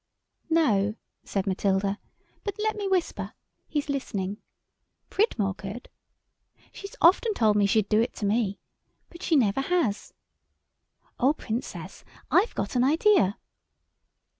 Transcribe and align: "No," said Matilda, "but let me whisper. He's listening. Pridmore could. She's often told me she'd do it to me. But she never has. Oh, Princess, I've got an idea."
"No," 0.49 0.95
said 1.23 1.45
Matilda, 1.45 1.99
"but 2.43 2.55
let 2.57 2.75
me 2.75 2.87
whisper. 2.87 3.35
He's 3.67 3.87
listening. 3.87 4.41
Pridmore 5.11 5.53
could. 5.53 5.89
She's 6.71 6.95
often 7.01 7.35
told 7.35 7.55
me 7.55 7.67
she'd 7.67 7.87
do 7.87 8.01
it 8.01 8.15
to 8.15 8.25
me. 8.25 8.57
But 9.11 9.21
she 9.21 9.35
never 9.35 9.61
has. 9.61 10.11
Oh, 11.19 11.33
Princess, 11.33 12.03
I've 12.31 12.55
got 12.55 12.75
an 12.75 12.83
idea." 12.83 13.37